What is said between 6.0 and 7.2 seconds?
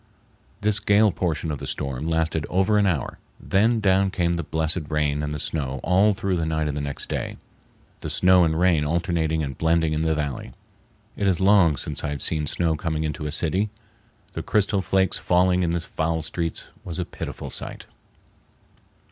through the night and the next